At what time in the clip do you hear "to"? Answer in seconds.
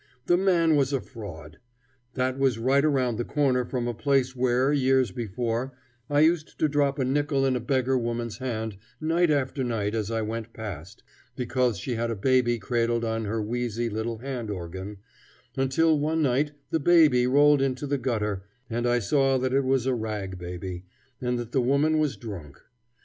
6.57-6.67